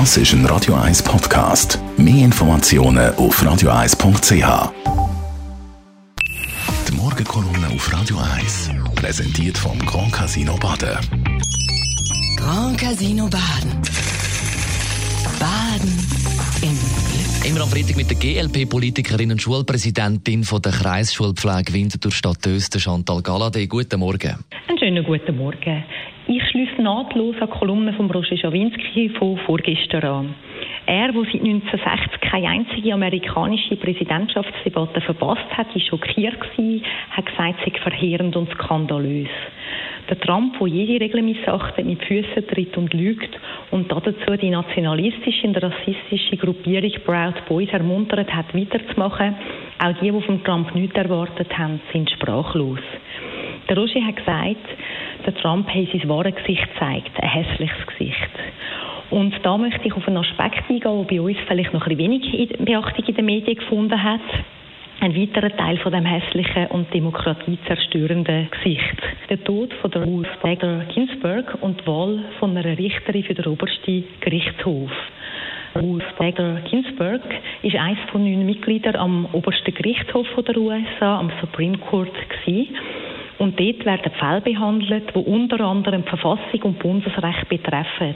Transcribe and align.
Das 0.00 0.16
ist 0.16 0.32
ein 0.32 0.44
Radio 0.46 0.74
1 0.74 1.04
Podcast. 1.04 1.78
Mehr 1.96 2.24
Informationen 2.24 3.14
auf 3.14 3.40
radio1.ch. 3.40 4.72
Die 6.88 6.92
Morgenkolumne 6.96 7.68
auf 7.72 7.92
Radio 7.92 8.16
1 8.18 8.72
präsentiert 8.96 9.56
vom 9.56 9.78
Grand 9.86 10.12
Casino 10.12 10.56
Baden. 10.56 10.98
Grand 12.36 12.76
Casino 12.76 13.28
Baden. 13.28 13.70
Baden 15.38 15.92
im 16.62 16.74
Glück. 16.74 17.48
Immer 17.48 17.60
am 17.60 17.68
Freitag 17.68 17.94
mit 17.94 18.10
der 18.10 18.16
GLP-Politikerin 18.16 19.30
und 19.30 19.40
Schulpräsidentin 19.40 20.42
von 20.42 20.60
der 20.60 20.72
Kreisschulpflege 20.72 21.72
Winterthur 21.72 22.10
Stadt 22.10 22.44
Öster, 22.48 22.80
Chantal 22.80 23.22
Galladay. 23.22 23.68
Guten 23.68 24.00
Morgen. 24.00 24.44
Einen 24.66 24.76
schönen 24.76 25.04
guten 25.04 25.36
Morgen. 25.36 25.84
Ich 26.26 26.42
schließe 26.48 26.80
nahtlos 26.80 27.36
an 27.38 27.50
die 27.52 27.58
Kolumne 27.58 27.92
von 27.92 28.10
Roger 28.10 28.38
Schawinski 28.38 29.10
von 29.10 29.36
vorgestern 29.44 30.04
an. 30.04 30.34
Er, 30.86 31.12
der 31.12 31.22
seit 31.24 31.34
1960 31.34 32.20
keine 32.22 32.48
einzige 32.48 32.94
amerikanische 32.94 33.76
Präsidentschaftsdebatte 33.76 35.02
verpasst 35.02 35.50
hat, 35.54 35.74
war 35.74 35.80
schockiert 35.82 36.40
gewesen, 36.40 36.82
hat 37.10 37.26
gesagt, 37.26 37.56
es 37.66 37.72
sei 37.74 37.78
verheerend 37.78 38.36
und 38.36 38.50
skandalös. 38.52 39.28
Der 40.08 40.18
Trump, 40.18 40.58
der 40.58 40.68
jede 40.68 41.04
Regel 41.04 41.20
missachtet, 41.20 41.84
mit 41.84 42.02
Füßen 42.02 42.46
tritt 42.46 42.74
und 42.78 42.94
lügt 42.94 43.38
und 43.70 43.92
dazu 43.92 44.36
die 44.40 44.48
nationalistische 44.48 45.46
und 45.46 45.62
rassistische 45.62 46.38
Gruppierung 46.38 46.92
Proud 47.04 47.34
Boys 47.48 47.68
ermuntert 47.70 48.32
hat, 48.34 48.54
weiterzumachen, 48.54 49.34
auch 49.78 50.00
die, 50.00 50.10
die 50.10 50.20
von 50.22 50.42
Trump 50.42 50.74
nichts 50.74 50.96
erwartet 50.96 51.56
haben, 51.58 51.80
sind 51.92 52.10
sprachlos. 52.10 52.80
Der 53.68 53.78
Roger 53.78 54.04
hat 54.06 54.16
gesagt, 54.16 54.66
der 55.26 55.34
Trump 55.34 55.68
hat 55.68 55.88
sein 55.92 56.08
wahres 56.08 56.34
Gesicht 56.34 56.72
gezeigt, 56.72 57.10
ein 57.20 57.28
hässliches 57.28 57.86
Gesicht. 57.86 58.30
Und 59.10 59.34
da 59.42 59.56
möchte 59.56 59.86
ich 59.86 59.94
auf 59.94 60.06
einen 60.08 60.16
Aspekt 60.18 60.68
eingehen, 60.68 61.06
der 61.06 61.16
bei 61.16 61.20
uns 61.20 61.38
vielleicht 61.46 61.72
noch 61.72 61.86
ein 61.86 61.98
wenig 61.98 62.48
Beachtung 62.58 63.04
in 63.06 63.14
den 63.14 63.24
Medien 63.24 63.56
gefunden 63.56 64.02
hat. 64.02 64.20
Ein 65.00 65.14
weiterer 65.14 65.54
Teil 65.56 65.76
von 65.78 65.92
dem 65.92 66.04
hässlichen 66.04 66.68
und 66.68 66.92
demokratiezerstörenden 66.94 68.48
Gesicht. 68.50 69.02
Der 69.28 69.42
Tod 69.42 69.72
von 69.74 69.90
der 69.90 70.04
Ruth 70.04 70.40
Bader 70.40 70.84
Ginsburg 70.94 71.58
und 71.60 71.80
die 71.80 71.86
Wahl 71.86 72.20
von 72.38 72.56
einer 72.56 72.78
Richterin 72.78 73.24
für 73.24 73.34
den 73.34 73.46
obersten 73.46 74.04
Gerichtshof. 74.20 74.90
Ruth 75.76 76.16
Bader 76.18 76.60
Ginsburg 76.70 77.22
ist 77.62 77.74
eines 77.76 77.98
von 78.10 78.22
neun 78.22 78.46
Mitgliedern 78.46 78.96
am 78.96 79.28
obersten 79.32 79.74
Gerichtshof 79.74 80.26
der 80.46 80.56
USA, 80.56 81.18
am 81.18 81.32
Supreme 81.40 81.78
Court 81.78 82.14
gewesen. 82.28 82.76
Und 83.38 83.58
dort 83.58 83.84
werden 83.84 84.12
Fälle 84.12 84.40
behandelt, 84.40 85.14
die 85.14 85.18
unter 85.18 85.60
anderem 85.60 86.04
Verfassung 86.04 86.62
und 86.62 86.78
Bundesrecht 86.78 87.48
betreffen. 87.48 88.14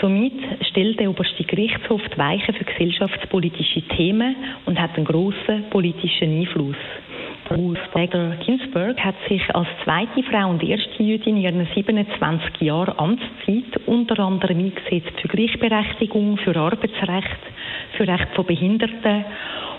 Somit 0.00 0.34
stellt 0.68 1.00
der 1.00 1.10
oberste 1.10 1.44
Gerichtshof 1.44 2.02
die 2.12 2.18
Weichen 2.18 2.54
für 2.54 2.64
gesellschaftspolitische 2.64 3.82
Themen 3.96 4.36
und 4.66 4.80
hat 4.80 4.96
einen 4.96 5.04
grossen 5.04 5.64
politischen 5.70 6.40
Einfluss. 6.40 6.76
Ruth 7.50 7.78
Bader 7.92 8.36
Ginsburg 8.44 8.98
hat 9.04 9.14
sich 9.28 9.42
als 9.54 9.68
zweite 9.84 10.22
Frau 10.22 10.48
und 10.48 10.62
erste 10.62 11.02
Jüdin 11.02 11.36
in 11.36 11.42
ihren 11.42 11.68
27 11.74 12.60
Jahren 12.62 12.98
Amtszeit 12.98 13.86
unter 13.86 14.18
anderem 14.18 14.58
eingesetzt 14.58 15.20
für 15.20 15.28
Gleichberechtigung, 15.28 16.38
für 16.38 16.56
Arbeitsrecht, 16.56 17.40
für 17.96 18.06
Recht 18.06 18.28
von 18.34 18.46
Behinderten 18.46 19.24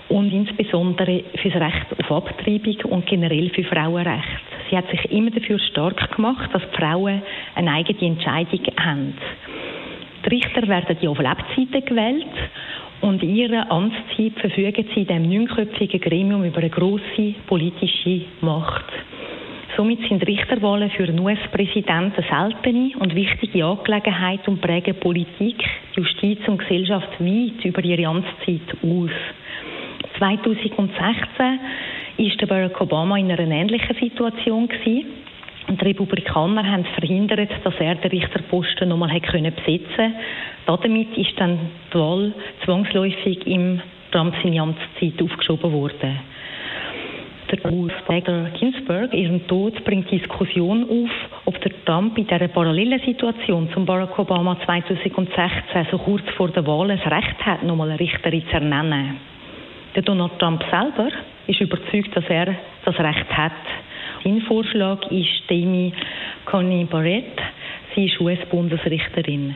und 0.10 0.32
insbesondere 0.32 1.24
für 1.42 1.50
das 1.50 1.62
Recht 1.62 1.86
auf 2.10 2.12
Abtreibung 2.12 2.92
und 2.92 3.06
generell 3.08 3.50
für 3.50 3.64
Frauenrecht. 3.64 4.42
Sie 4.70 4.78
hat 4.78 4.90
sich 4.90 5.12
immer 5.12 5.32
dafür 5.32 5.60
stark 5.60 6.16
gemacht, 6.16 6.50
dass 6.54 6.62
die 6.72 6.78
Frauen 6.78 7.22
eine 7.56 7.72
eigene 7.72 8.14
Entscheidung 8.14 8.62
haben. 8.78 9.14
Die 10.26 10.30
Richter 10.30 10.68
werden 10.68 10.98
ja 11.02 11.10
auf 11.10 11.20
Lebzeiten 11.20 11.86
gewählt 11.86 12.26
und 13.02 13.22
in 13.22 13.36
ihrer 13.36 13.72
Amtszeit 13.72 14.34
verfügen 14.40 14.86
sie 14.94 15.02
in 15.02 15.08
diesem 15.08 15.30
neunköpfigen 15.30 16.02
Gremium 16.02 16.44
über 16.44 16.58
eine 16.58 16.70
grosse 16.70 17.36
politische 17.46 18.22
Macht. 18.42 18.86
Somit 19.76 20.08
sind 20.08 20.26
Richterwahlen 20.26 20.90
für 20.90 21.04
einen 21.04 21.20
US-Präsidenten 21.20 22.24
seltene 22.30 22.92
und 22.98 23.14
wichtige 23.14 23.66
Angelegenheit 23.66 24.48
und 24.48 24.62
prägen 24.62 24.96
Politik, 24.96 25.58
Justiz 25.96 26.40
und 26.48 26.60
Gesellschaft 26.60 27.20
weit 27.20 27.66
über 27.66 27.84
ihre 27.84 28.08
Amtszeit 28.08 28.62
aus. 28.82 29.10
2016 30.18 31.60
ist 32.18 32.48
Barack 32.48 32.80
Obama 32.80 33.18
in 33.18 33.30
einer 33.30 33.52
ähnlichen 33.52 33.98
Situation 34.00 34.70
gewesen. 34.70 35.08
Und 35.68 35.82
die 35.82 35.86
Republikaner 35.86 36.66
haben 36.66 36.86
verhindert, 36.98 37.50
dass 37.64 37.74
er 37.80 37.96
den 37.96 38.12
Richterposten 38.12 38.88
nochmal 38.88 39.20
besetzen 39.20 40.14
konnte. 40.66 40.84
Damit 40.84 41.18
ist 41.18 41.38
dann 41.38 41.60
die 41.92 41.98
Wahl 41.98 42.34
zwangsläufig 42.64 43.46
im 43.46 43.82
Trump 44.12 44.36
seine 44.42 44.62
Amtszeit 44.62 45.22
aufgeschoben 45.22 45.74
worden. 45.74 46.20
Der 47.52 47.58
Bader 48.08 48.50
Ginsburg, 48.60 49.14
ihren 49.14 49.46
Tod, 49.46 49.84
bringt 49.86 50.10
Diskussion 50.10 50.84
auf, 50.90 51.12
ob 51.46 51.62
der 51.62 51.72
Trump 51.86 52.18
in 52.18 52.26
dieser 52.26 52.48
parallelen 52.48 53.00
Situation 53.06 53.70
zum 53.72 53.86
Barack 53.86 54.18
Obama 54.18 54.58
2016, 54.66 55.88
so 55.92 55.98
kurz 56.00 56.24
vor 56.38 56.50
der 56.50 56.66
Wahl, 56.66 56.88
das 56.88 57.06
Recht 57.06 57.46
hat, 57.46 57.62
nochmal 57.62 57.92
eine 57.92 58.00
Richterin 58.00 58.44
zu 58.48 58.54
ernennen. 58.54 59.18
Der 59.96 60.02
Donald 60.02 60.40
Trump 60.40 60.64
selber 60.72 61.10
ist 61.46 61.62
überzeugt, 61.62 62.16
dass 62.16 62.26
er 62.30 62.56
das 62.84 63.00
Recht 63.00 63.38
hat. 63.38 63.52
Sein 64.24 64.42
Vorschlag 64.42 65.12
ist 65.12 65.44
Amy 65.50 65.94
Coney 66.46 66.86
Barrett. 66.86 67.40
Sie 67.94 68.06
ist 68.06 68.20
US-Bundesrichterin. 68.20 69.54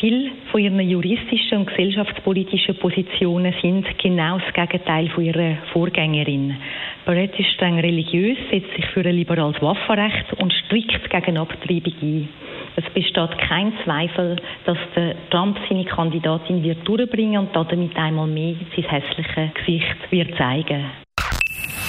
Viele 0.00 0.30
von 0.50 0.60
ihren 0.60 0.80
juristischen 0.80 1.58
und 1.58 1.66
gesellschaftspolitischen 1.66 2.76
Positionen 2.76 3.54
sind 3.62 3.86
genau 3.98 4.38
das 4.38 4.52
Gegenteil 4.52 5.08
von 5.08 5.24
ihrer 5.24 5.56
Vorgängerin. 5.72 6.56
Barrett 7.04 7.38
ist 7.38 7.50
streng 7.50 7.78
religiös, 7.78 8.38
setzt 8.50 8.74
sich 8.74 8.86
für 8.86 9.00
ein 9.00 9.14
liberales 9.14 9.60
Waffenrecht 9.60 10.32
und 10.38 10.52
strikt 10.52 11.10
gegen 11.10 11.36
Abtreibung 11.36 11.92
ein. 12.00 12.28
Es 12.76 12.84
besteht 12.94 13.38
kein 13.46 13.72
Zweifel, 13.84 14.36
dass 14.64 14.78
der 14.96 15.14
Trump 15.30 15.58
seine 15.68 15.84
Kandidatin 15.84 16.62
wird 16.62 16.86
durchbringen 16.88 17.46
und 17.46 17.54
damit 17.54 17.94
einmal 17.96 18.26
mehr 18.26 18.54
sein 18.74 18.84
hässliches 18.84 19.54
Gesicht 19.54 20.10
wird 20.10 20.36
zeigen. 20.38 20.86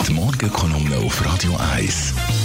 Die 0.08 0.14
Morgenkolumne 0.14 0.98
auf 0.98 1.26
Radio 1.26 1.54
1. 1.76 2.45